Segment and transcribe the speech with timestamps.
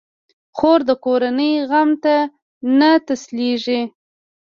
[0.57, 2.15] خور د کورنۍ غم ته
[2.79, 3.81] نه تسلېږي.